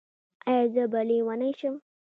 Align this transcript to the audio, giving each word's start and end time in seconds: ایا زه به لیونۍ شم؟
ایا 0.47 0.63
زه 0.73 0.83
به 0.91 1.01
لیونۍ 1.07 1.51
شم؟ 1.59 1.75